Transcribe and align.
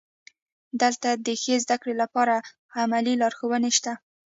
دلته 0.81 1.09
د 1.25 1.27
ښې 1.41 1.55
زده 1.63 1.75
کړې 1.81 1.93
لپاره 2.01 2.35
عملي 2.81 3.13
لارښوونې 3.21 3.71
شته. 3.77 3.93